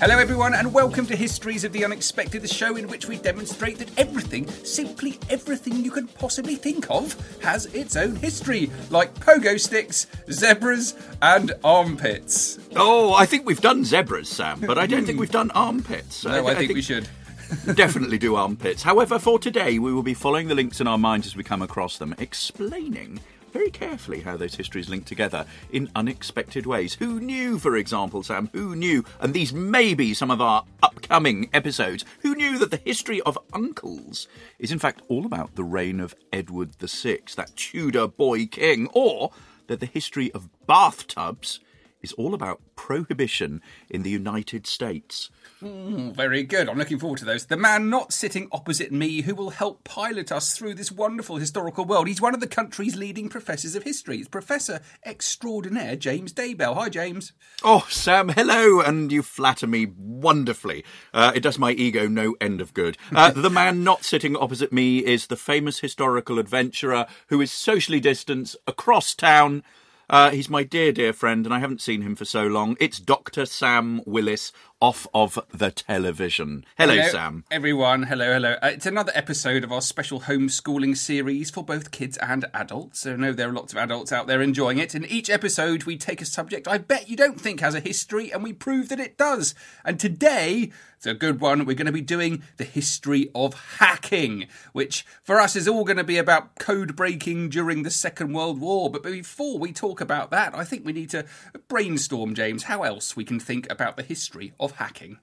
[0.00, 3.78] Hello, everyone, and welcome to Histories of the Unexpected, the show in which we demonstrate
[3.78, 9.58] that everything, simply everything you can possibly think of, has its own history, like pogo
[9.58, 12.60] sticks, zebras, and armpits.
[12.76, 16.24] Oh, I think we've done zebras, Sam, but I don't think we've done armpits.
[16.28, 17.08] No, I, think, we should.
[17.74, 18.84] definitely do armpits.
[18.84, 21.60] However, for today, we will be following the links in our minds as we come
[21.60, 23.18] across them, explaining
[23.52, 26.94] very carefully how those histories link together in unexpected ways.
[26.94, 31.50] Who knew, for example, Sam, who knew, and these may be some of our upcoming
[31.52, 36.00] episodes, who knew that the history of uncles is in fact all about the reign
[36.00, 39.30] of Edward VI, that Tudor boy king, or
[39.66, 41.60] that the history of bathtubs
[42.02, 43.60] is all about prohibition
[43.90, 45.30] in the United States.
[45.62, 46.68] Mm, very good.
[46.68, 47.46] I'm looking forward to those.
[47.46, 51.84] The man not sitting opposite me who will help pilot us through this wonderful historical
[51.84, 52.06] world.
[52.06, 54.18] He's one of the country's leading professors of history.
[54.18, 56.76] It's Professor Extraordinaire James Daybell.
[56.76, 57.32] Hi, James.
[57.64, 60.84] Oh, Sam, hello, and you flatter me wonderfully.
[61.12, 62.96] Uh, it does my ego no end of good.
[63.12, 68.00] Uh, the man not sitting opposite me is the famous historical adventurer who is socially
[68.00, 69.64] distanced across town.
[70.10, 72.76] Uh, he's my dear, dear friend, and I haven't seen him for so long.
[72.80, 73.44] It's Dr.
[73.44, 76.64] Sam Willis off of the television.
[76.76, 77.44] Hello, Sam.
[77.50, 78.56] Everyone, hello, hello.
[78.62, 83.00] Uh, it's another episode of our special homeschooling series for both kids and adults.
[83.00, 84.94] So I know there are lots of adults out there enjoying it.
[84.94, 88.32] In each episode, we take a subject I bet you don't think has a history,
[88.32, 89.54] and we prove that it does.
[89.84, 91.64] And today, it's a good one.
[91.64, 95.96] We're going to be doing the history of hacking, which for us is all going
[95.96, 98.90] to be about code breaking during the Second World War.
[98.90, 101.24] But before we talk about that, I think we need to
[101.68, 105.18] brainstorm, James, how else we can think about the history of hacking.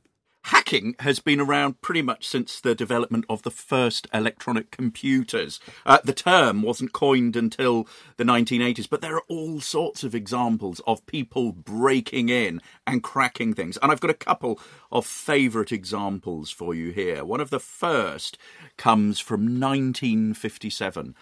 [0.50, 5.60] Hacking has been around pretty much since the development of the first electronic computers.
[5.88, 10.82] Uh, the term wasn't coined until the 1980s, but there are all sorts of examples
[10.86, 13.80] of people breaking in and cracking things.
[13.82, 14.60] And I've got a couple
[14.92, 17.26] of favourite examples for you here.
[17.26, 18.38] One of the first
[18.78, 21.16] comes from 1957,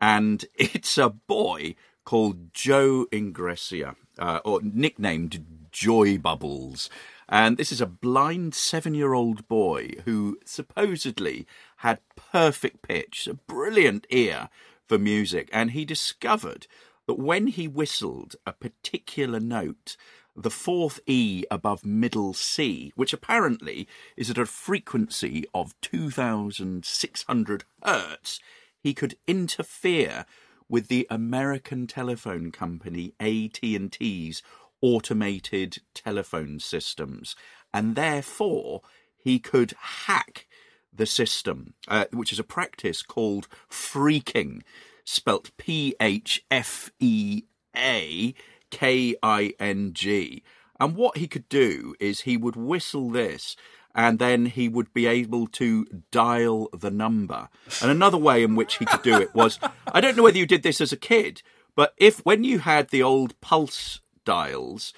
[0.00, 1.74] and it's a boy
[2.06, 6.88] called Joe Engressia, uh, or nicknamed Joybubbles.
[7.32, 11.46] And this is a blind seven year old boy who supposedly
[11.76, 14.48] had perfect pitch, a brilliant ear
[14.88, 15.48] for music.
[15.52, 16.66] And he discovered
[17.06, 19.96] that when he whistled a particular note,
[20.34, 23.86] the fourth E above middle C, which apparently
[24.16, 28.40] is at a frequency of 2,600 hertz,
[28.82, 30.26] he could interfere
[30.68, 34.42] with the American telephone company AT&T's
[34.80, 37.36] automated telephone systems,
[37.72, 38.82] and therefore
[39.16, 40.46] he could hack
[40.92, 44.62] the system, uh, which is a practice called phreaking,
[45.04, 47.42] spelt P H F E
[47.76, 48.34] A
[48.70, 50.42] K I N G.
[50.78, 53.54] And what he could do is he would whistle this
[53.94, 57.48] and then he would be able to dial the number.
[57.82, 59.58] And another way in which he could do it was
[59.92, 61.42] I don't know whether you did this as a kid,
[61.74, 64.92] but if when you had the old pulse dials,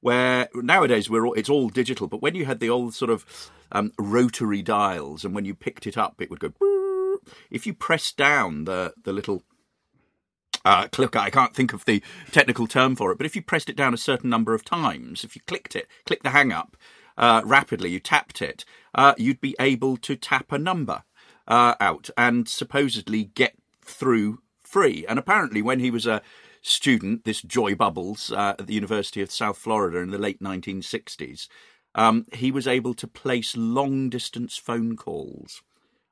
[0.00, 3.18] where nowadays we're all, it's all digital, but when you had the old sort of
[3.72, 6.52] um, rotary dials, and when you picked it up, it would go.
[7.50, 9.42] If you press down the the little
[10.64, 12.02] uh, click, I can't think of the
[12.32, 15.24] technical term for it, but if you pressed it down a certain number of times,
[15.24, 16.76] if you clicked it, click the hang up
[17.18, 18.64] uh, rapidly, you tapped it,
[18.94, 21.02] uh, you'd be able to tap a number
[21.46, 23.54] uh, out and supposedly get
[23.84, 25.04] through free.
[25.08, 26.22] And apparently, when he was a
[26.62, 31.48] student, this Joybubbles, uh, at the University of South Florida in the late 1960s,
[31.94, 35.62] um, he was able to place long distance phone calls.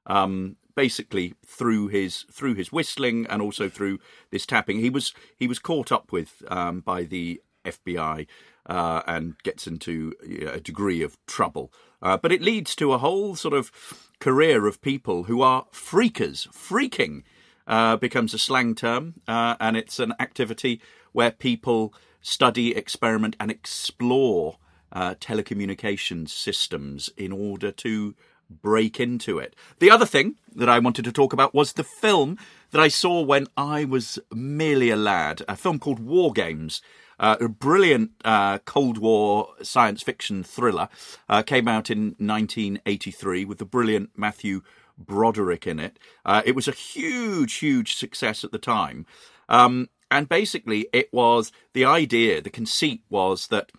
[0.06, 3.98] Um, basically through his through his whistling and also through
[4.30, 8.26] this tapping, he was he was caught up with um, by the FBI
[8.66, 10.12] uh, and gets into
[10.52, 11.72] a degree of trouble.
[12.00, 13.72] Uh, but it leads to a whole sort of
[14.20, 17.22] career of people who are freakers phreaking
[17.68, 20.80] uh, becomes a slang term, uh, and it's an activity
[21.12, 24.56] where people study, experiment, and explore
[24.90, 28.14] uh, telecommunications systems in order to
[28.50, 29.54] break into it.
[29.78, 32.38] The other thing that I wanted to talk about was the film
[32.70, 36.80] that I saw when I was merely a lad, a film called War Games.
[37.20, 40.88] Uh, a brilliant uh, Cold War science fiction thriller
[41.28, 44.62] uh, came out in 1983 with the brilliant Matthew
[44.98, 45.98] Broderick in it.
[46.24, 49.06] Uh, it was a huge, huge success at the time.
[49.48, 53.70] Um, and basically, it was the idea, the conceit was that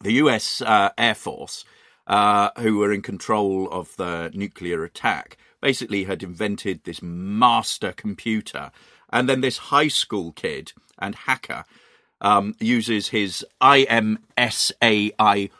[0.00, 1.64] the US uh, Air Force,
[2.06, 8.70] uh, who were in control of the nuclear attack, basically had invented this master computer.
[9.10, 11.64] And then this high school kid and hacker
[12.20, 15.50] um, uses his IMSAI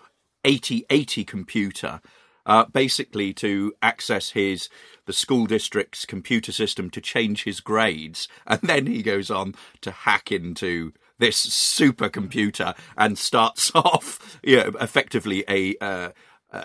[0.45, 2.01] 8080 computer
[2.47, 4.69] uh, basically to access his
[5.07, 9.91] the school district's computer system to change his grades, and then he goes on to
[9.91, 15.77] hack into this supercomputer and starts off, you know, effectively a.
[15.81, 16.11] Uh,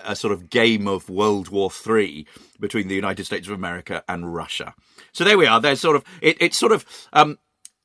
[0.03, 2.27] a sort of game of World War Three
[2.59, 4.75] between the United States of America and Russia.
[5.13, 5.59] So there we are.
[5.59, 7.39] There's sort of it, it's sort of um,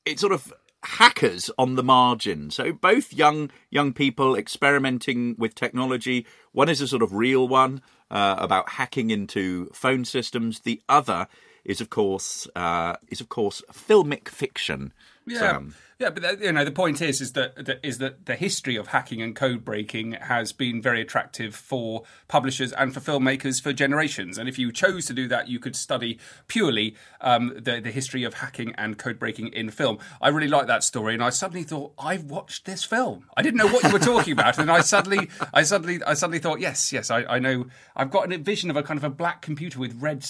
[0.04, 0.52] it's sort of
[0.84, 2.50] hackers on the margin.
[2.50, 6.26] So both young young people experimenting with technology.
[6.52, 10.60] One is a sort of real one uh, about hacking into phone systems.
[10.60, 11.26] The other
[11.64, 14.92] is, of course, uh, is of course filmic fiction.
[15.26, 15.38] Yeah.
[15.38, 15.74] Sam.
[15.98, 18.74] Yeah, but the, you know the point is is that, that is that the history
[18.74, 23.72] of hacking and code breaking has been very attractive for publishers and for filmmakers for
[23.72, 24.36] generations.
[24.36, 26.18] And if you chose to do that, you could study
[26.48, 29.98] purely um, the the history of hacking and code breaking in film.
[30.20, 33.26] I really like that story, and I suddenly thought I've watched this film.
[33.36, 36.40] I didn't know what you were talking about, and I suddenly I suddenly I suddenly
[36.40, 39.10] thought yes yes I, I know I've got a vision of a kind of a
[39.10, 40.24] black computer with red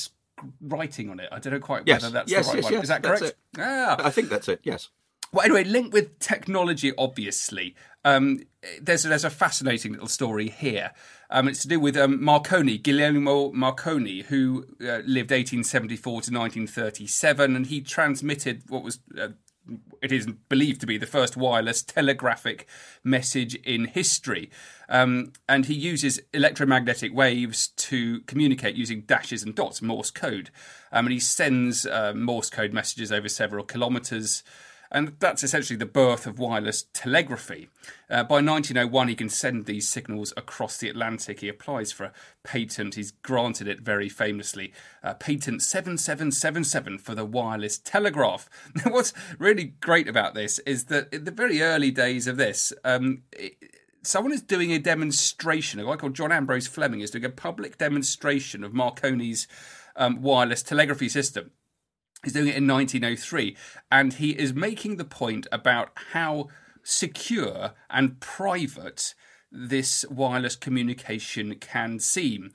[0.60, 1.28] writing on it.
[1.32, 2.02] I don't know quite yes.
[2.02, 2.82] whether that's yes, the right yes, one.
[2.82, 3.34] Is that correct?
[3.58, 3.96] Ah.
[3.98, 4.60] I think that's it.
[4.62, 4.90] Yes.
[5.32, 7.74] Well, anyway, linked with technology, obviously.
[8.04, 8.40] Um,
[8.80, 10.92] there's there's a fascinating little story here.
[11.28, 17.56] Um, it's to do with um, Marconi, Guglielmo Marconi, who uh, lived 1874 to 1937,
[17.56, 19.28] and he transmitted what was uh,
[20.02, 22.66] it is believed to be the first wireless telegraphic
[23.02, 24.50] message in history.
[24.88, 30.50] Um, and he uses electromagnetic waves to communicate using dashes and dots, Morse code.
[30.92, 34.42] Um, and he sends uh, Morse code messages over several kilometres.
[34.94, 37.68] And that's essentially the birth of wireless telegraphy.
[38.08, 41.40] Uh, by 1901, he can send these signals across the Atlantic.
[41.40, 42.12] He applies for a
[42.44, 42.94] patent.
[42.94, 44.72] He's granted it very famously.
[45.02, 48.48] Uh, patent 7777 for the wireless telegraph.
[48.86, 53.22] What's really great about this is that in the very early days of this, um,
[53.32, 53.56] it,
[54.02, 55.80] someone is doing a demonstration.
[55.80, 59.48] A guy called John Ambrose Fleming is doing a public demonstration of Marconi's
[59.96, 61.50] um, wireless telegraphy system.
[62.24, 63.56] He's doing it in 1903,
[63.92, 66.48] and he is making the point about how
[66.82, 69.14] secure and private
[69.52, 72.52] this wireless communication can seem.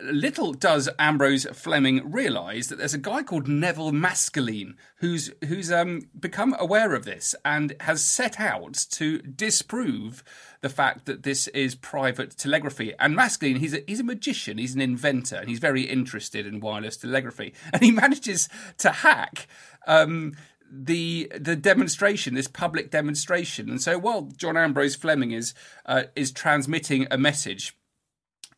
[0.00, 6.02] Little does Ambrose Fleming realise that there's a guy called Nevil Maskelyne who's who's um,
[6.18, 10.22] become aware of this and has set out to disprove
[10.60, 12.94] the fact that this is private telegraphy.
[12.98, 16.60] And Maskelyne, he's a, he's a magician, he's an inventor, and he's very interested in
[16.60, 18.48] wireless telegraphy, and he manages
[18.78, 19.48] to hack.
[19.86, 20.34] Um,
[20.72, 25.52] the the demonstration, this public demonstration, and so while John Ambrose Fleming is
[25.84, 27.76] uh, is transmitting a message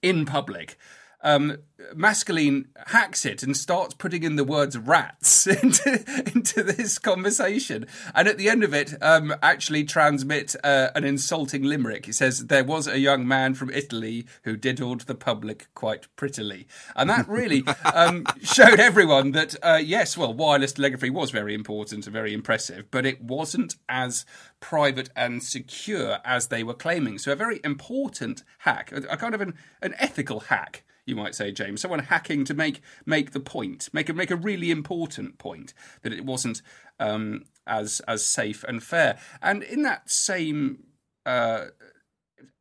[0.02, 0.76] in public,
[1.22, 1.58] um,
[1.94, 6.04] Maskelyne hacks it and starts putting in the words rats into,
[6.34, 7.86] into this conversation.
[8.14, 12.06] And at the end of it, um, actually transmit uh, an insulting limerick.
[12.06, 16.66] He says, There was a young man from Italy who diddled the public quite prettily.
[16.96, 22.06] And that really um, showed everyone that, uh, yes, well, wireless telegraphy was very important
[22.06, 24.24] and very impressive, but it wasn't as
[24.60, 27.18] private and secure as they were claiming.
[27.18, 31.34] So a very important hack, a, a kind of an, an ethical hack you might
[31.34, 31.80] say, James.
[31.80, 36.12] Someone hacking to make make the point, make a make a really important point that
[36.12, 36.62] it wasn't
[37.00, 39.18] um, as as safe and fair.
[39.40, 40.84] And in that same
[41.26, 41.66] uh,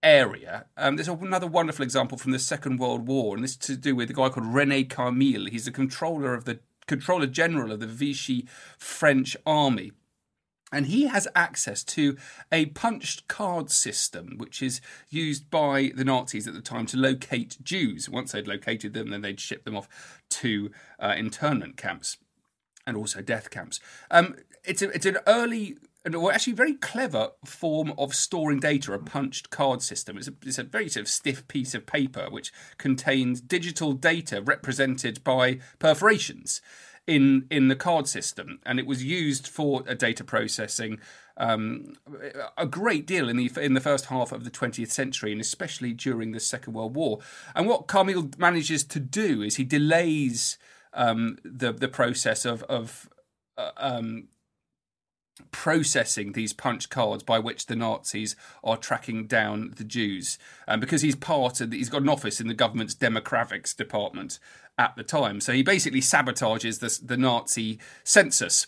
[0.01, 3.75] area, um, there's another wonderful example from the Second World War, and this is to
[3.75, 5.45] do with a guy called René Carmille.
[5.45, 9.91] He's the controller of the controller general of the Vichy French army
[10.71, 12.17] and he has access to
[12.51, 17.57] a punched card system, which is used by the Nazis at the time to locate
[17.61, 18.09] Jews.
[18.09, 19.89] Once they'd located them, then they'd ship them off
[20.29, 22.17] to uh, internment camps
[22.87, 23.79] and also death camps.
[24.09, 25.77] Um, it's, a, it's an early
[26.15, 30.17] or actually very clever form of storing data, a punched card system.
[30.17, 34.41] It's a, it's a very sort of stiff piece of paper which contains digital data
[34.41, 36.59] represented by perforations
[37.11, 40.99] in in the card system, and it was used for a data processing
[41.37, 41.93] um,
[42.57, 45.93] a great deal in the in the first half of the 20th century, and especially
[45.93, 47.19] during the Second World War.
[47.55, 50.57] And what Carmille manages to do is he delays
[50.93, 53.09] um, the the process of of
[53.57, 54.27] uh, um,
[55.51, 60.37] processing these punch cards by which the Nazis are tracking down the Jews.
[60.67, 64.39] And um, because he's part of, he's got an office in the government's demographics department
[64.77, 65.41] at the time.
[65.41, 68.67] So he basically sabotages the, the Nazi census.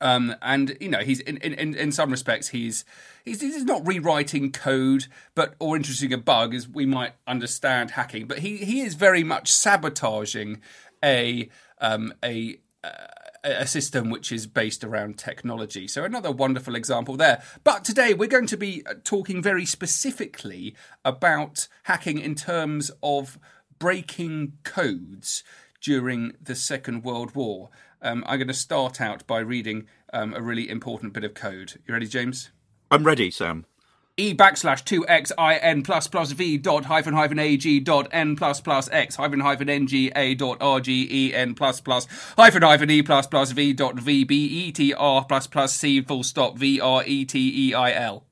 [0.00, 2.84] Um, and you know he's in, in, in some respects he's,
[3.24, 8.26] he's he's not rewriting code but or introducing a bug as we might understand hacking
[8.26, 10.60] but he he is very much sabotaging
[11.04, 11.48] a
[11.80, 15.88] um, a uh, a system which is based around technology.
[15.88, 17.42] So, another wonderful example there.
[17.64, 23.38] But today we're going to be uh, talking very specifically about hacking in terms of
[23.78, 25.42] breaking codes
[25.80, 27.70] during the Second World War.
[28.00, 31.74] Um, I'm going to start out by reading um, a really important bit of code.
[31.86, 32.50] You ready, James?
[32.90, 33.66] I'm ready, Sam
[34.16, 38.36] e backslash 2x i n plus plus v dot hyphen hyphen a g dot n
[38.36, 42.06] plus plus x hyphen hyphen n g a dot r g e n plus plus
[42.36, 46.02] hyphen hyphen e plus plus v dot v b e t r plus plus c
[46.02, 48.24] full stop v r e t e i l.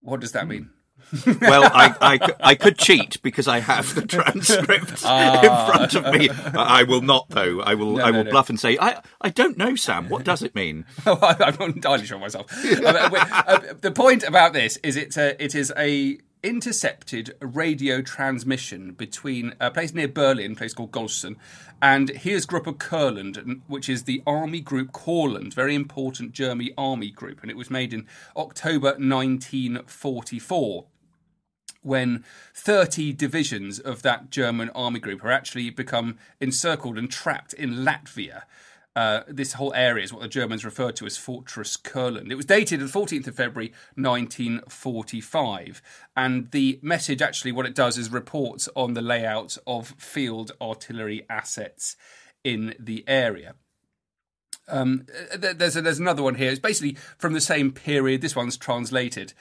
[0.00, 0.70] What does that mean?
[1.40, 5.40] Well, I, I, I, could cheat because I have the transcript ah.
[5.40, 6.28] in front of me.
[6.30, 7.60] I will not, though.
[7.60, 7.96] I will.
[7.96, 8.52] No, I will no, bluff no.
[8.52, 10.08] and say, I, I don't know, Sam.
[10.08, 10.84] What does it mean?
[11.06, 12.46] I'm not entirely sure myself.
[12.64, 13.10] uh,
[13.46, 19.54] uh, the point about this is it's a, it is a intercepted radio transmission between
[19.60, 21.36] a place near Berlin, a place called Golsten,
[21.80, 27.10] and here's Group of Kurland, which is the army group Courland, very important German army
[27.10, 30.86] group, and it was made in October 1944
[31.88, 32.22] when
[32.54, 38.42] 30 divisions of that German army group are actually become encircled and trapped in Latvia.
[38.94, 42.30] Uh, this whole area is what the Germans referred to as Fortress Kurland.
[42.30, 45.80] It was dated the 14th of February 1945,
[46.16, 51.24] and the message actually, what it does is reports on the layout of field artillery
[51.30, 51.96] assets
[52.44, 53.54] in the area.
[54.66, 56.50] Um, there's there's another one here.
[56.50, 58.20] It's basically from the same period.
[58.20, 59.32] This one's translated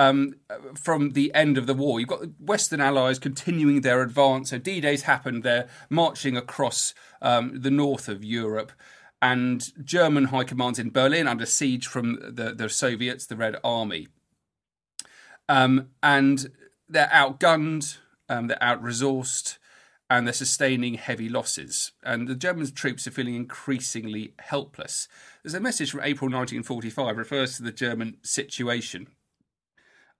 [0.00, 0.34] um,
[0.74, 2.00] from the end of the war.
[2.00, 4.48] You've got the Western Allies continuing their advance.
[4.48, 5.42] So D Day's happened.
[5.42, 8.72] They're marching across um, the north of Europe.
[9.20, 14.08] And German high commands in Berlin under siege from the, the Soviets, the Red Army.
[15.50, 16.50] Um, and
[16.88, 17.98] they're outgunned,
[18.30, 19.58] um, they're out resourced,
[20.08, 21.92] and they're sustaining heavy losses.
[22.02, 25.06] And the German troops are feeling increasingly helpless.
[25.42, 29.08] There's a message from April 1945 refers to the German situation.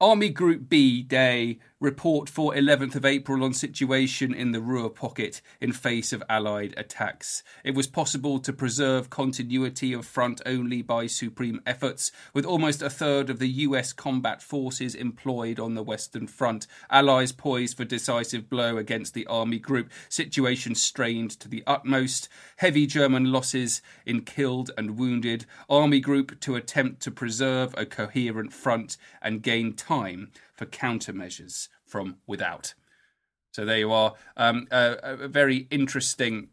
[0.01, 5.41] Army Group B Day report for 11th of April on situation in the Ruhr pocket
[5.63, 7.43] in face of Allied attacks.
[7.65, 12.91] It was possible to preserve continuity of front only by supreme efforts, with almost a
[12.91, 16.67] third of the US combat forces employed on the Western Front.
[16.91, 19.91] Allies poised for decisive blow against the Army Group.
[20.11, 22.29] Situation strained to the utmost.
[22.57, 25.47] Heavy German losses in killed and wounded.
[25.71, 30.31] Army Group to attempt to preserve a coherent front and gain time
[30.61, 32.75] for countermeasures from without.
[33.51, 34.13] So there you are.
[34.37, 36.49] Um, a, a, very interesting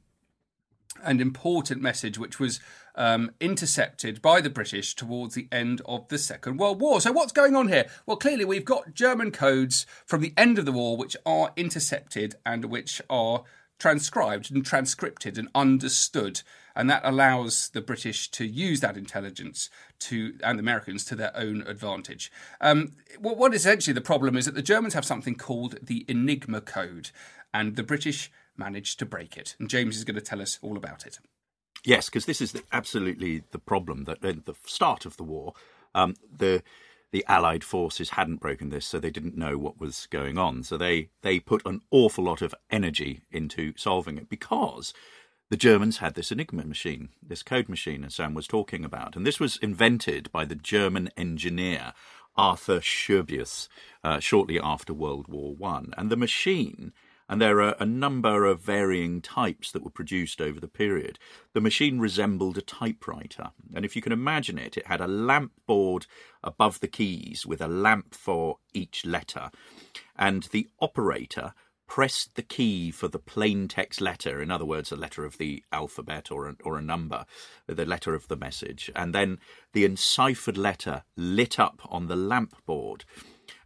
[1.04, 2.62] and important message, which was
[2.96, 7.02] um, intercepted by the British towards the end of the Second World War.
[7.02, 7.88] So what's going on here?
[8.06, 12.36] Well, clearly we've got German codes from the end of the war which are intercepted
[12.46, 13.44] and which are
[13.78, 16.44] transcribed and transcripted and understood
[16.78, 19.70] and that allows the British to use that intelligence
[20.00, 22.32] to and the Americans to their own advantage.
[22.62, 26.62] Um, what, what essentially the problem is that the Germans have something called the Enigma
[26.62, 27.10] Code,
[27.52, 29.56] and the British managed to break it.
[29.60, 31.20] And James is going to tell us all about it.
[31.84, 35.54] Yes, because this is the, absolutely the problem that at the start of the war,
[35.96, 36.64] um, the
[37.12, 40.62] the Allied forces hadn't broken this, so they didn't know what was going on.
[40.62, 44.94] So they they put an awful lot of energy into solving it because
[45.50, 49.16] the Germans had this Enigma machine, this code machine, as Sam was talking about.
[49.16, 51.94] And this was invented by the German engineer
[52.36, 53.68] Arthur Scherbius
[54.04, 55.94] uh, shortly after World War One.
[55.98, 56.92] And the machine,
[57.30, 61.18] and there are a number of varying types that were produced over the period,
[61.54, 63.52] the machine resembled a typewriter.
[63.74, 66.06] And if you can imagine it, it had a lamp board
[66.44, 69.50] above the keys with a lamp for each letter.
[70.18, 71.54] And the operator
[71.88, 75.64] pressed the key for the plain text letter, in other words, a letter of the
[75.72, 77.26] alphabet or a, or a number,
[77.66, 79.40] the letter of the message, and then
[79.74, 83.06] the enciphered letter lit up on the lamp board.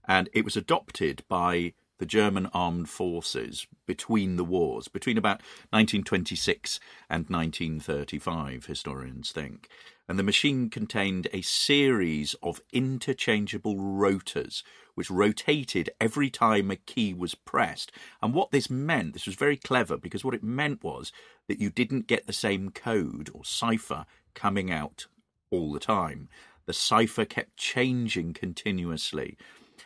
[0.08, 5.38] And it was adopted by the German armed forces between the wars, between about
[5.70, 9.70] 1926 and 1935, historians think.
[10.12, 14.62] And the machine contained a series of interchangeable rotors
[14.94, 17.94] which rotated every time a key was pressed.
[18.22, 21.14] And what this meant, this was very clever because what it meant was
[21.48, 25.08] that you didn't get the same code or cipher coming out
[25.50, 26.28] all the time.
[26.66, 29.38] The cipher kept changing continuously.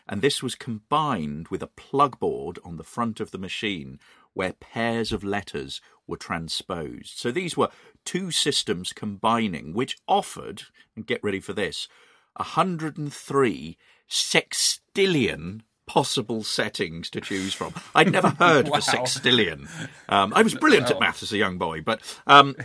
[0.10, 4.00] And this was combined with a plug board on the front of the machine
[4.34, 7.18] where pairs of letters were transposed.
[7.18, 7.70] So these were
[8.04, 10.64] two systems combining, which offered,
[10.96, 11.88] and get ready for this,
[12.36, 13.78] 103
[14.10, 17.74] sextillion possible settings to choose from.
[17.94, 18.78] I'd never heard wow.
[18.78, 19.68] of a sextillion.
[20.10, 22.56] Um, I was brilliant at maths as a young boy, but um,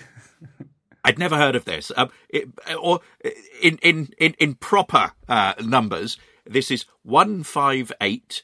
[1.04, 1.90] I'd never heard of this.
[1.96, 2.48] Um, it,
[2.80, 3.00] or
[3.62, 8.42] in in in, in proper uh, numbers, this is one five eight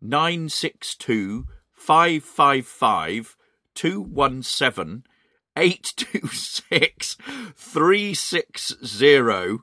[0.00, 3.35] nine six two five five five
[3.76, 5.04] two one seven
[5.56, 7.16] eight two six
[7.54, 9.60] three six zero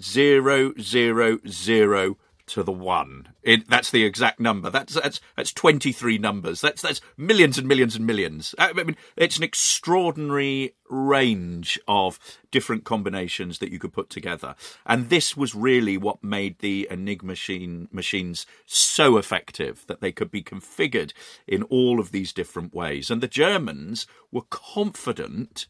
[0.00, 3.28] zero zero zero to the one.
[3.42, 4.70] It, that's the exact number.
[4.70, 6.60] That's that's that's twenty three numbers.
[6.60, 8.54] That's that's millions and millions and millions.
[8.58, 12.18] Uh, I mean, it's an extraordinary range of
[12.50, 14.54] different combinations that you could put together,
[14.86, 20.30] and this was really what made the Enigma machine machines so effective that they could
[20.30, 21.12] be configured
[21.48, 23.10] in all of these different ways.
[23.10, 25.66] And the Germans were confident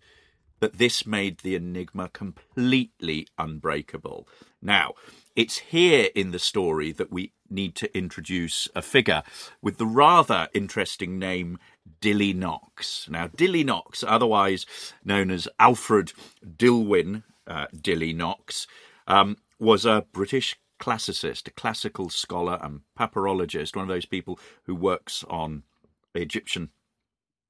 [0.60, 4.28] that this made the Enigma completely unbreakable.
[4.60, 4.92] Now,
[5.36, 9.22] it's here in the story that we need to introduce a figure
[9.60, 11.58] with the rather interesting name
[12.00, 13.08] Dilly Knox.
[13.10, 14.66] Now, Dilly Knox, otherwise
[15.04, 16.12] known as Alfred
[16.44, 18.66] Dillwyn uh, Dilly Knox,
[19.06, 24.74] um, was a British classicist, a classical scholar and papyrologist, one of those people who
[24.74, 25.62] works on
[26.14, 26.70] Egyptian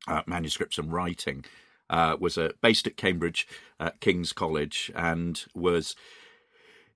[0.08, 1.44] uh, manuscripts and writing.
[1.90, 3.46] Uh, was uh, based at Cambridge
[4.00, 5.94] King's College and was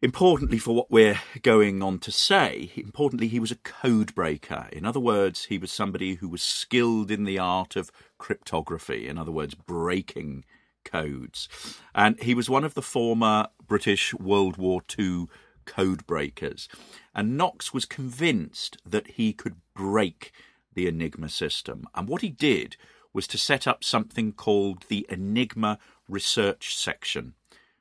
[0.01, 4.69] Importantly, for what we're going on to say, importantly, he was a code breaker.
[4.71, 9.19] In other words, he was somebody who was skilled in the art of cryptography, in
[9.19, 10.45] other words, breaking
[10.85, 11.49] codes.
[11.97, 15.27] And he was one of the former British World War II
[15.65, 16.69] code breakers.
[17.13, 20.31] And Knox was convinced that he could break
[20.75, 21.89] the Enigma system.
[21.97, 22.77] And what he did
[23.13, 27.35] was to set up something called the Enigma Research Section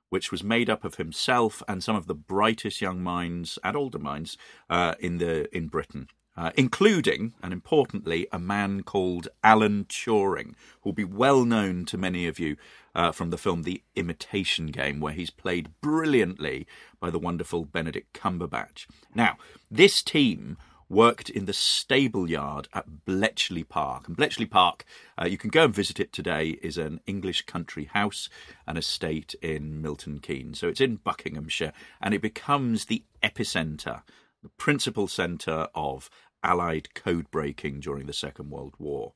[0.10, 4.00] which was made up of himself and some of the brightest young minds and older
[4.00, 4.38] minds
[4.70, 6.08] uh, in the in Britain.
[6.36, 11.98] Uh, including, and importantly, a man called Alan Turing, who will be well known to
[11.98, 12.58] many of you
[12.94, 16.68] uh, from the film The Imitation Game, where he's played brilliantly
[17.00, 18.86] by the wonderful Benedict Cumberbatch.
[19.16, 19.38] Now,
[19.72, 20.58] this team
[20.90, 24.08] worked in the stable yard at Bletchley Park.
[24.08, 24.86] And Bletchley Park,
[25.22, 28.30] uh, you can go and visit it today, is an English country house,
[28.66, 30.60] and estate in Milton Keynes.
[30.60, 34.04] So it's in Buckinghamshire, and it becomes the epicentre,
[34.42, 36.10] the principal centre of
[36.44, 39.14] Allied code breaking during the Second World War.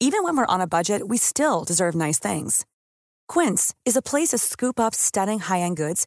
[0.00, 2.64] Even when we're on a budget, we still deserve nice things.
[3.26, 6.06] Quince is a place to scoop up stunning high end goods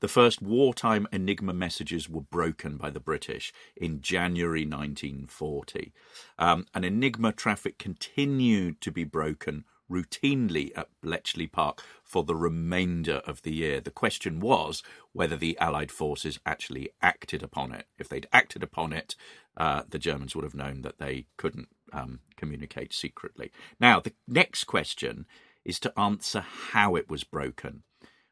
[0.00, 5.92] the first wartime Enigma messages were broken by the British in January 1940.
[6.38, 13.22] Um, and Enigma traffic continued to be broken routinely at Bletchley Park for the remainder
[13.26, 13.80] of the year.
[13.80, 14.82] The question was
[15.12, 17.86] whether the Allied forces actually acted upon it.
[17.98, 19.16] If they'd acted upon it,
[19.56, 23.50] uh, the Germans would have known that they couldn't um, communicate secretly.
[23.80, 25.26] Now, the next question
[25.64, 27.82] is to answer how it was broken.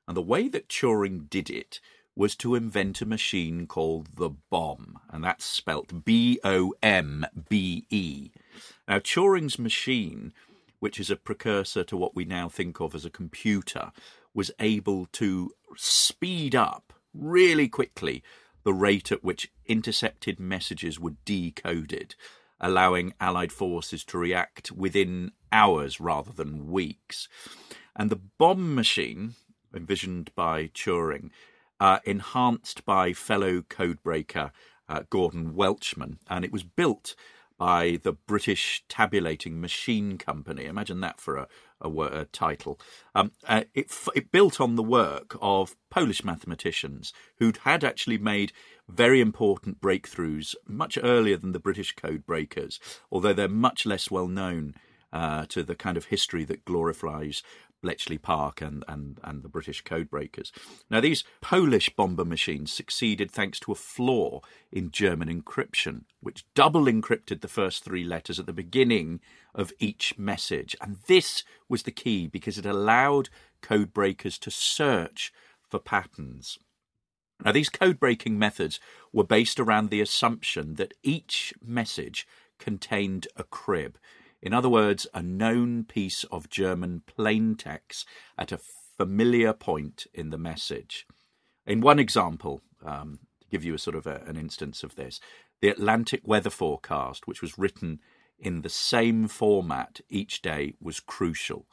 [0.09, 1.81] And the way that Turing did it
[2.17, 7.87] was to invent a machine called the bombe, and that's spelt B O M B
[7.91, 8.31] E.
[8.89, 10.33] Now, Turing's machine,
[10.81, 13.93] which is a precursor to what we now think of as a computer,
[14.35, 18.23] was able to speed up really quickly
[18.65, 22.15] the rate at which intercepted messages were decoded,
[22.61, 27.29] allowing Allied forces to react within hours rather than weeks.
[27.95, 29.35] And the bombe machine,
[29.75, 31.31] envisioned by Turing,
[31.81, 34.51] uh, enhanced by fellow codebreaker
[34.89, 37.15] uh, Gordon Welchman, and it was built
[37.59, 40.65] by the British Tabulating Machine Company.
[40.65, 41.49] Imagine that for a,
[41.81, 42.79] a, a title.
[43.15, 48.53] Um, uh, it, it built on the work of Polish mathematicians who'd had actually made
[48.89, 52.79] very important breakthroughs much earlier than the British code breakers,
[53.11, 54.75] although they're much less well known
[55.13, 57.43] uh, to the kind of history that glorifies
[57.83, 60.51] Bletchley Park and, and, and the British codebreakers.
[60.91, 64.41] Now, these Polish bomber machines succeeded thanks to a flaw
[64.73, 69.21] in German encryption, which double encrypted the first three letters at the beginning
[69.55, 70.77] of each message.
[70.81, 73.29] And this was the key because it allowed
[73.63, 75.33] codebreakers to search
[75.69, 76.59] for patterns.
[77.45, 78.81] Now, these code breaking methods
[79.13, 82.27] were based around the assumption that each message
[82.59, 83.97] contained a crib.
[84.41, 88.61] In other words, a known piece of German plain text at a
[88.97, 91.07] familiar point in the message.
[91.67, 95.21] In one example, um, to give you a sort of a, an instance of this,
[95.61, 98.01] the Atlantic weather forecast, which was written
[98.39, 101.67] in the same format each day, was crucial.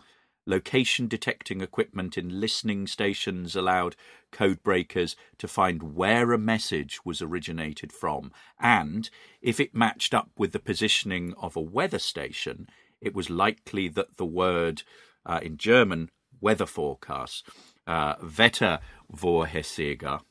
[0.47, 3.95] Location detecting equipment in listening stations allowed
[4.31, 9.09] code breakers to find where a message was originated from, and
[9.41, 12.69] if it matched up with the positioning of a weather station,
[13.01, 14.83] it was likely that the word
[15.25, 17.47] uh, in German weather forecast,
[17.87, 20.21] uh, Wettervorhersage,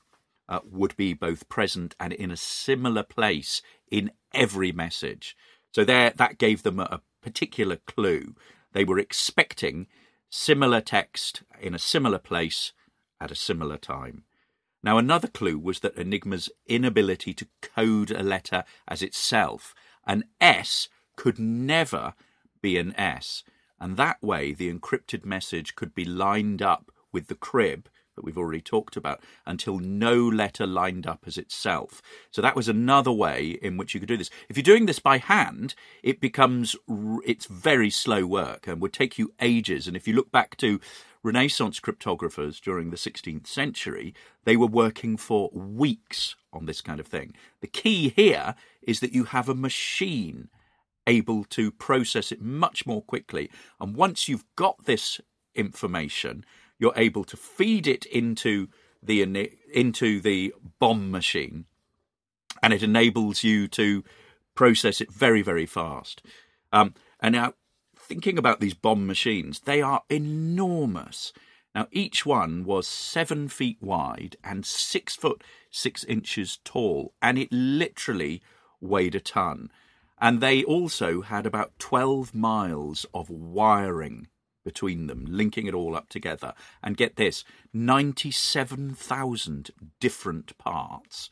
[0.48, 5.36] uh, would be both present and in a similar place in every message.
[5.72, 8.36] So there, that gave them a, a particular clue.
[8.72, 9.88] They were expecting
[10.34, 12.72] similar text in a similar place
[13.20, 14.24] at a similar time.
[14.82, 19.76] Now, another clue was that Enigma's inability to code a letter as itself.
[20.04, 22.14] An S could never
[22.60, 23.44] be an S,
[23.80, 28.38] and that way the encrypted message could be lined up with the crib that we've
[28.38, 32.02] already talked about until no letter lined up as itself.
[32.30, 34.30] So that was another way in which you could do this.
[34.48, 36.76] If you're doing this by hand, it becomes
[37.24, 39.86] it's very slow work and would take you ages.
[39.86, 40.80] And if you look back to
[41.22, 47.06] Renaissance cryptographers during the 16th century, they were working for weeks on this kind of
[47.06, 47.34] thing.
[47.60, 50.50] The key here is that you have a machine
[51.06, 53.50] able to process it much more quickly.
[53.80, 55.20] And once you've got this
[55.54, 56.44] information,
[56.78, 58.68] you're able to feed it into
[59.02, 59.22] the
[59.72, 61.66] into the bombe machine,
[62.62, 64.02] and it enables you to
[64.54, 66.22] process it very very fast.
[66.72, 67.54] Um, and now,
[67.96, 71.32] thinking about these bombe machines, they are enormous.
[71.74, 77.48] Now, each one was seven feet wide and six foot six inches tall, and it
[77.50, 78.42] literally
[78.80, 79.70] weighed a ton.
[80.20, 84.28] And they also had about 12 miles of wiring
[84.64, 86.54] between them, linking it all up together.
[86.82, 91.30] And get this 97,000 different parts.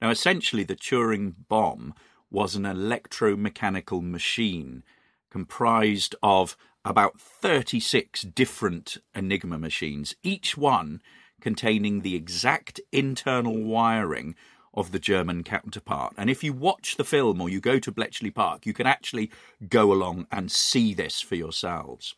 [0.00, 1.94] Now, essentially, the Turing bombe
[2.30, 4.82] was an electromechanical machine
[5.30, 11.02] comprised of about 36 different Enigma machines, each one
[11.40, 14.34] containing the exact internal wiring
[14.72, 16.14] of the German counterpart.
[16.16, 19.30] And if you watch the film or you go to Bletchley Park, you can actually
[19.68, 22.14] go along and see this for yourselves.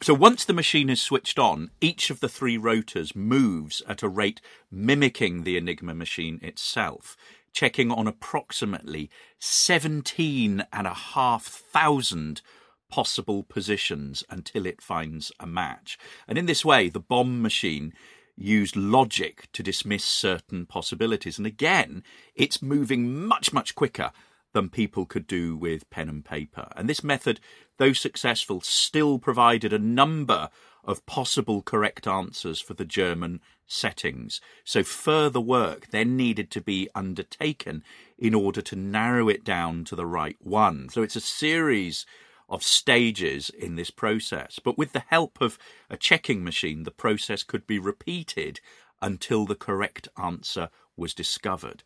[0.00, 4.08] So once the machine is switched on, each of the three rotors moves at a
[4.08, 7.16] rate mimicking the Enigma machine itself,
[7.52, 12.42] checking on approximately 17 and a half thousand
[12.88, 15.98] possible positions until it finds a match.
[16.28, 17.92] And in this way, the bombe machine
[18.36, 21.38] used logic to dismiss certain possibilities.
[21.38, 22.04] And again,
[22.36, 24.12] it's moving much, much quicker
[24.52, 26.68] than people could do with pen and paper.
[26.76, 27.40] And this method,
[27.76, 30.48] though successful, still provided a number
[30.84, 34.40] of possible correct answers for the German settings.
[34.64, 37.84] So further work then needed to be undertaken
[38.16, 40.88] in order to narrow it down to the right one.
[40.88, 42.06] So it's a series
[42.48, 44.58] of stages in this process.
[44.58, 45.58] But with the help of
[45.90, 48.60] a checking machine, the process could be repeated
[49.02, 51.82] until the correct answer was discovered.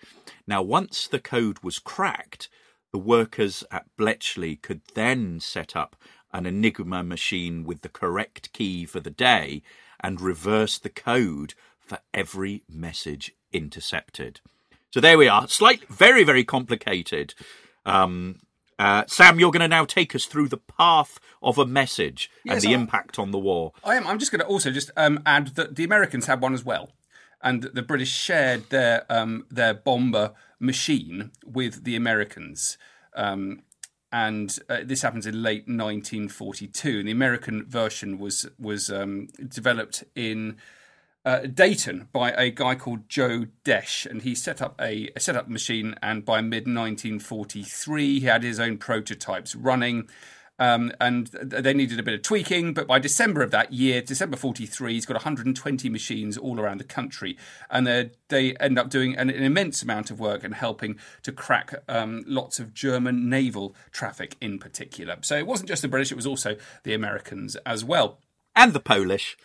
[0.46, 2.48] Now, once the code was cracked,
[2.92, 5.96] the workers at Bletchley could then set up
[6.33, 9.62] an Enigma machine with the correct key for the day
[10.01, 14.40] and reverse the code for every message intercepted.
[14.90, 15.48] So there we are.
[15.48, 17.35] Slightly, very, very complicated.
[17.87, 18.40] Um,
[18.79, 22.55] uh, Sam, you're going to now take us through the path of a message yes,
[22.55, 23.72] and the I, impact on the war.
[23.85, 24.07] I am.
[24.07, 26.90] I'm just going to also just um, add that the Americans had one as well
[27.42, 32.78] and the British shared their um, their bomber machine with the Americans.
[33.14, 33.62] Um,
[34.12, 36.98] and uh, this happens in late 1942.
[37.00, 40.57] And the American version was was um, developed in
[41.24, 45.37] uh, Dayton by a guy called Joe Desch, and he set up a, a set
[45.37, 45.94] up machine.
[46.02, 50.09] And by mid 1943, he had his own prototypes running.
[50.62, 54.37] Um, and they needed a bit of tweaking, but by December of that year, December
[54.37, 57.37] 43, he's got 120 machines all around the country.
[57.68, 57.85] And
[58.29, 62.22] they end up doing an, an, immense amount of work and helping to crack um,
[62.29, 65.16] lots of German naval traffic in particular.
[65.22, 68.20] So it wasn't just the British, it was also the Americans as well.
[68.55, 69.37] And the Polish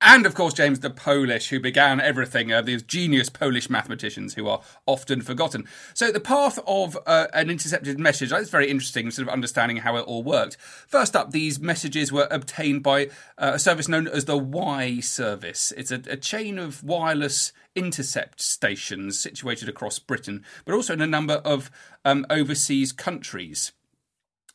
[0.00, 4.48] and of course James the Polish, who began everything, uh, these genius Polish mathematicians who
[4.48, 5.66] are often forgotten.
[5.94, 9.96] So the path of uh, an intercepted message is very interesting, sort of understanding how
[9.96, 10.56] it all worked.
[10.88, 13.06] First up, these messages were obtained by
[13.38, 15.72] uh, a service known as the Y service.
[15.76, 21.06] It's a, a chain of wireless intercept stations situated across Britain, but also in a
[21.06, 21.70] number of
[22.04, 23.72] um, overseas countries.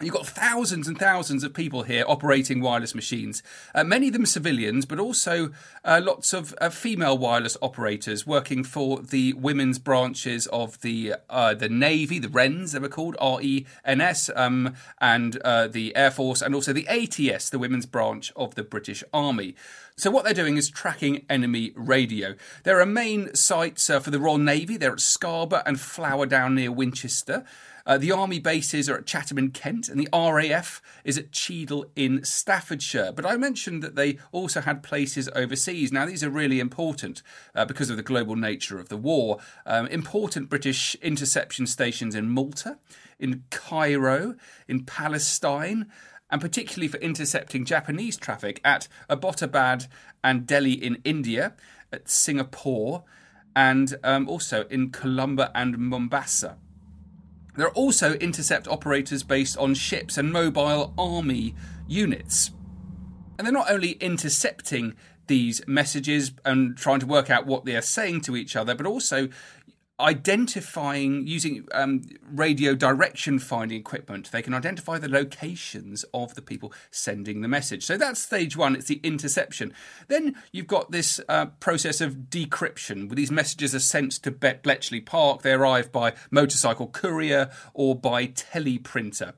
[0.02, 3.42] You've got thousands and thousands of people here operating wireless machines.
[3.74, 5.52] Uh, many of them civilians, but also
[5.86, 11.54] uh, lots of uh, female wireless operators working for the women's branches of the uh,
[11.54, 15.96] the Navy, the RENS, they were called R E N S, um, and uh, the
[15.96, 19.56] Air Force, and also the ATS, the women's branch of the British Army.
[19.96, 22.36] So what they're doing is tracking enemy radio.
[22.64, 24.76] There are main sites uh, for the Royal Navy.
[24.76, 27.46] They're at Scarborough and Flowerdown near Winchester.
[27.86, 31.86] Uh, the army bases are at Chatham in Kent, and the RAF is at Cheadle
[31.96, 33.12] in Staffordshire.
[33.12, 35.92] But I mentioned that they also had places overseas.
[35.92, 37.22] Now, these are really important
[37.54, 39.40] uh, because of the global nature of the war.
[39.66, 42.80] Um, important British interception stations in Malta,
[43.20, 44.36] in Cairo,
[44.68, 45.92] in Palestine
[46.30, 49.88] and particularly for intercepting Japanese traffic at Abbottabad
[50.24, 51.54] and Delhi in India,
[51.94, 53.04] at Singapore,
[53.56, 56.58] and um, also in Colombo and Mombasa.
[57.56, 61.56] There are also intercept operators based on ships and mobile army
[61.88, 62.52] units.
[63.38, 64.96] And they're not only intercepting
[65.28, 68.86] these messages and trying to work out what they are saying to each other, but
[68.86, 69.30] also
[70.00, 76.74] identifying using um, radio direction finding equipment they can identify the locations of the people
[76.92, 79.74] sending the message so that's stage one it's the interception
[80.10, 85.00] then you've got this uh, process of decryption where these messages are sent to bletchley
[85.00, 89.34] park they arrive by motorcycle courier or by teleprinter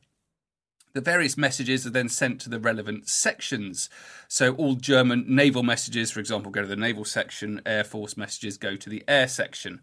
[0.98, 3.88] the various messages are then sent to the relevant sections.
[4.28, 8.58] So, all German naval messages, for example, go to the naval section, Air Force messages
[8.58, 9.82] go to the air section.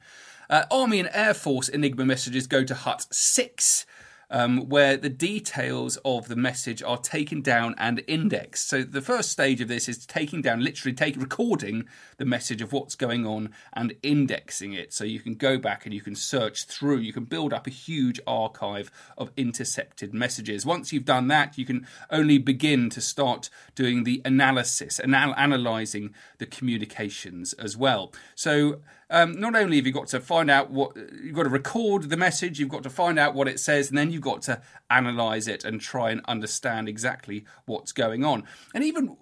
[0.51, 3.87] Uh, Army and Air Force Enigma messages go to Hut 6,
[4.31, 8.69] um, where the details of the message are taken down and indexed.
[8.69, 11.85] So the first stage of this is taking down, literally taking, recording
[12.17, 14.93] the message of what's going on and indexing it.
[14.93, 16.99] So you can go back and you can search through.
[16.99, 20.67] You can build up a huge archive of intercepted messages.
[20.67, 26.15] Once you've done that, you can only begin to start doing the analysis, anal- analyzing
[26.39, 28.13] the communications as well.
[28.35, 28.81] So
[29.11, 32.17] um, not only have you got to find out what you've got to record the
[32.17, 35.49] message, you've got to find out what it says, and then you've got to analyze
[35.49, 38.45] it and try and understand exactly what's going on.
[38.75, 39.17] And even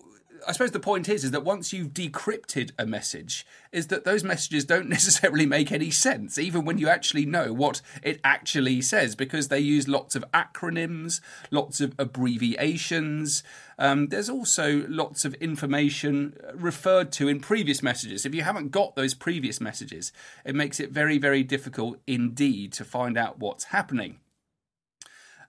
[0.46, 4.24] I suppose the point is is that once you've decrypted a message, is that those
[4.24, 9.14] messages don't necessarily make any sense, even when you actually know what it actually says,
[9.14, 13.42] because they use lots of acronyms, lots of abbreviations.
[13.78, 18.26] Um, there's also lots of information referred to in previous messages.
[18.26, 20.12] If you haven't got those previous messages,
[20.44, 24.20] it makes it very, very difficult indeed to find out what's happening.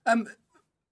[0.06, 0.28] Um,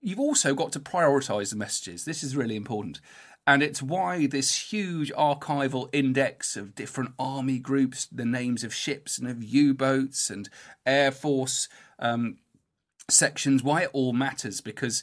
[0.01, 2.05] you've also got to prioritize the messages.
[2.05, 3.01] This is really important.
[3.47, 9.19] And it's why this huge archival index of different army groups, the names of ships
[9.19, 10.49] and of U boats and
[10.87, 12.37] Air Force um,
[13.11, 15.03] sections, why it all matters because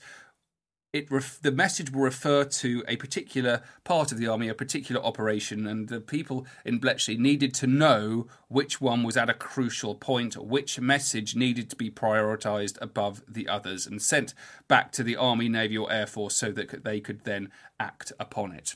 [0.91, 5.01] it ref- the message will refer to a particular part of the army, a particular
[5.03, 9.93] operation, and the people in Bletchley needed to know which one was at a crucial
[9.93, 14.33] point, which message needed to be prioritised above the others, and sent
[14.67, 18.51] back to the army, navy, or air force so that they could then act upon
[18.51, 18.75] it.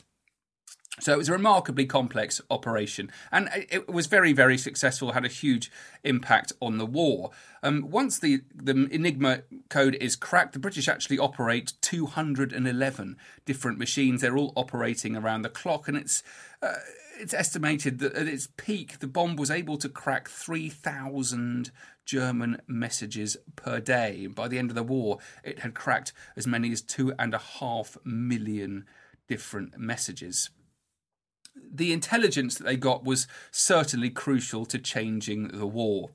[1.00, 5.10] So it was a remarkably complex operation, and it was very, very successful.
[5.10, 5.70] Had a huge
[6.04, 7.30] impact on the war.
[7.64, 14.20] Um, once the the Enigma code is cracked, the British actually operate 211 different machines.
[14.20, 16.22] They're all operating around the clock, and it's
[16.62, 16.74] uh,
[17.18, 21.72] it's estimated that at its peak, the bombe was able to crack 3,000
[22.04, 24.28] German messages per day.
[24.28, 27.38] By the end of the war, it had cracked as many as two and a
[27.38, 28.84] half million
[29.26, 30.50] different messages
[31.56, 36.10] the intelligence that they got was certainly crucial to changing the war.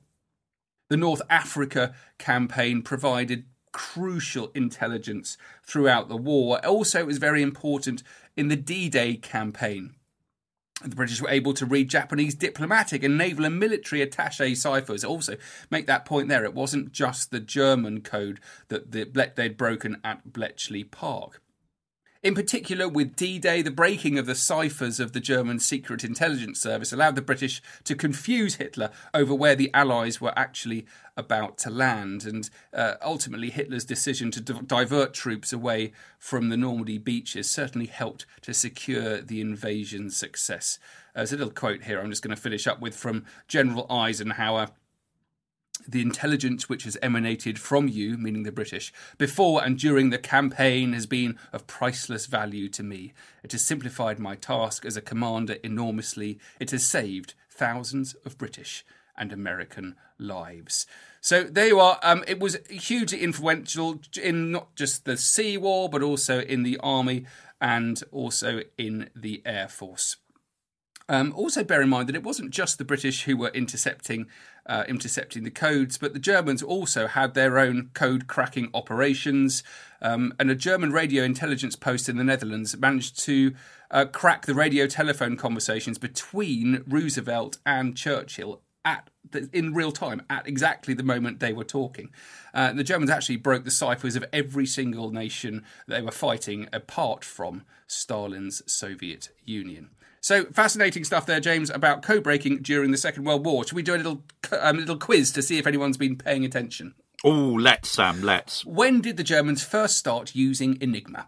[0.88, 6.64] The North Africa campaign provided crucial intelligence throughout the war.
[6.66, 8.02] Also, it was very important
[8.36, 9.94] in the D Day campaign.
[10.82, 15.04] The British were able to read Japanese diplomatic and naval and military attaché ciphers.
[15.04, 15.36] Also,
[15.70, 20.84] make that point there, it wasn't just the German code that they'd broken at Bletchley
[20.84, 21.42] Park.
[22.22, 26.60] In particular, with D Day, the breaking of the ciphers of the German Secret Intelligence
[26.60, 30.84] Service allowed the British to confuse Hitler over where the Allies were actually
[31.16, 32.26] about to land.
[32.26, 38.26] And uh, ultimately, Hitler's decision to divert troops away from the Normandy beaches certainly helped
[38.42, 40.78] to secure the invasion's success.
[41.14, 44.68] There's a little quote here I'm just going to finish up with from General Eisenhower
[45.86, 50.92] the intelligence which has emanated from you, meaning the British, before and during the campaign
[50.92, 53.12] has been of priceless value to me.
[53.42, 56.38] It has simplified my task as a commander enormously.
[56.58, 58.84] It has saved thousands of British
[59.16, 60.86] and American lives.
[61.20, 61.98] So there you are.
[62.02, 66.78] Um, it was hugely influential in not just the Sea War, but also in the
[66.78, 67.26] Army
[67.60, 70.16] and also in the Air Force.
[71.10, 74.26] Um, also, bear in mind that it wasn't just the British who were intercepting
[74.66, 79.64] uh, intercepting the codes, but the Germans also had their own code cracking operations.
[80.00, 83.54] Um, and a German radio intelligence post in the Netherlands managed to
[83.90, 90.22] uh, crack the radio telephone conversations between Roosevelt and Churchill at the, in real time
[90.30, 92.10] at exactly the moment they were talking.
[92.54, 97.24] Uh, the Germans actually broke the ciphers of every single nation they were fighting, apart
[97.24, 99.90] from Stalin's Soviet Union.
[100.20, 103.64] So fascinating stuff there, James, about code breaking during the Second World War.
[103.64, 104.22] Should we do a little
[104.60, 106.94] um, little quiz to see if anyone's been paying attention?
[107.24, 108.64] Oh, let's, Sam, let's.
[108.64, 111.26] When did the Germans first start using Enigma?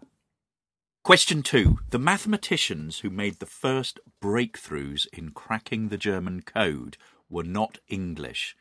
[1.03, 1.79] Question two.
[1.89, 6.97] The mathematicians who made the first breakthroughs in cracking the German code
[7.33, 8.55] were not English.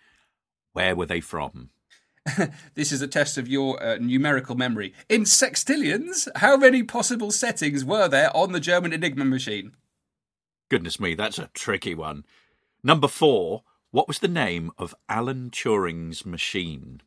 [0.72, 1.70] Where were they from?
[2.74, 4.94] this is a test of your uh, numerical memory.
[5.08, 9.72] In sextillions, how many possible settings were there on the German Enigma machine?
[10.68, 12.24] Goodness me, that's a tricky one.
[12.82, 17.02] Number four, what was the name of Alan Turing's machine?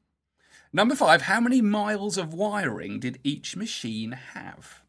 [0.71, 4.81] Number five, how many miles of wiring did each machine have?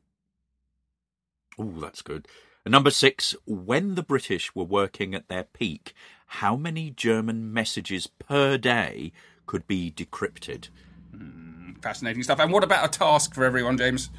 [1.58, 2.26] Oh, that's good.
[2.64, 5.94] And number six, when the British were working at their peak,
[6.26, 9.12] how many German messages per day
[9.46, 10.68] could be decrypted?
[11.14, 12.40] Mm, fascinating stuff.
[12.40, 14.10] And what about a task for everyone, James?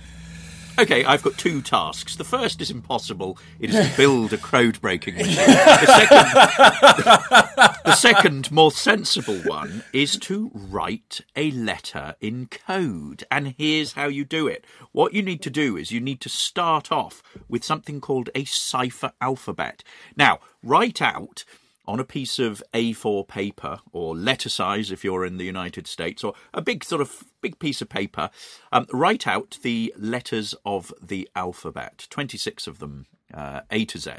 [0.79, 2.17] Okay, I've got two tasks.
[2.17, 3.39] The first is impossible.
[3.59, 5.35] It is to build a code breaking machine.
[5.35, 13.23] The second, the second, more sensible one, is to write a letter in code.
[13.31, 14.65] And here's how you do it.
[14.91, 18.45] What you need to do is you need to start off with something called a
[18.45, 19.83] cipher alphabet.
[20.15, 21.43] Now, write out
[21.87, 26.23] on a piece of A4 paper or letter size if you're in the United States,
[26.23, 28.29] or a big sort of big piece of paper,
[28.71, 34.11] um, write out the letters of the alphabet, 26 of them, uh, A to Z.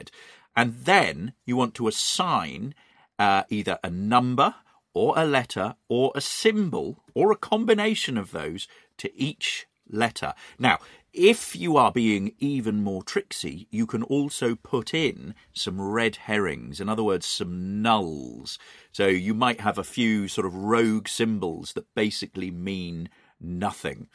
[0.57, 2.75] And then you want to assign
[3.19, 4.55] uh, either a number
[4.95, 10.35] or a letter or a symbol or a combination of those to each letter.
[10.59, 10.79] Now,
[11.19, 16.81] if you are being even more tricksy, you can also put in some red herrings,
[16.81, 18.57] in other words, some nulls.
[18.93, 23.09] So you might have a few sort of rogue symbols that basically mean
[23.41, 24.07] nothing.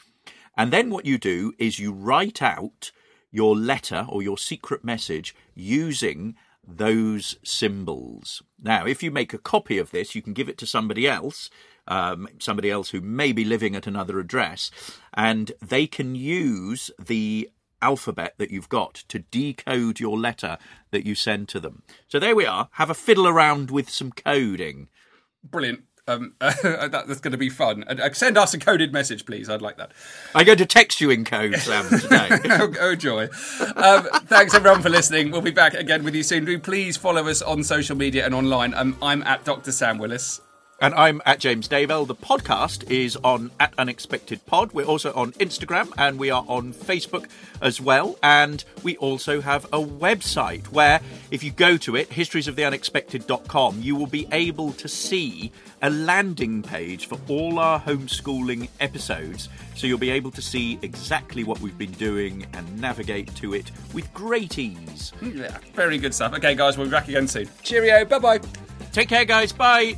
[0.56, 2.94] And then what you do is you write out
[3.32, 6.36] your letter or your secret message using
[6.66, 8.42] those symbols.
[8.62, 11.50] Now, if you make a copy of this, you can give it to somebody else
[11.88, 14.72] um, somebody else who may be living at another address,
[15.14, 17.50] and they can use the
[17.82, 20.58] alphabet that you've got to decode your letter
[20.92, 21.84] that you send to them.
[22.08, 22.70] So there we are.
[22.74, 24.88] Have a fiddle around with some coding.
[25.44, 25.84] Brilliant.
[26.06, 26.54] Um, uh,
[26.88, 27.84] that, that's going to be fun.
[27.84, 29.50] Uh, send us a coded message, please.
[29.50, 29.92] I'd like that.
[30.34, 32.30] I'm going to text you in code, Sam, today.
[32.46, 33.26] oh, oh, joy.
[33.76, 35.32] Um, thanks, everyone, for listening.
[35.32, 36.46] We'll be back again with you soon.
[36.46, 38.74] Do please follow us on social media and online.
[38.74, 39.72] Um, I'm at Dr.
[39.72, 40.42] Sam Willis.
[40.82, 42.06] And I'm at James Daybell.
[42.08, 44.74] The podcast is on at Unexpected Pod.
[44.74, 47.28] We're also on Instagram and we are on Facebook
[47.62, 48.18] as well.
[48.22, 51.00] And we also have a website where,
[51.32, 57.06] if you go to it, historiesoftheunexpected.com, you will be able to see a landing page
[57.08, 59.48] for all our homeschooling episodes.
[59.76, 63.72] So you'll be able to see exactly what we've been doing and navigate to it
[63.94, 65.12] with great ease.
[65.20, 66.34] Hmm, yeah, very good stuff.
[66.34, 67.48] Okay, guys, we'll be back again soon.
[67.62, 68.04] Cheerio.
[68.04, 68.40] Bye bye.
[68.92, 69.54] Take care, guys.
[69.54, 69.98] Bye.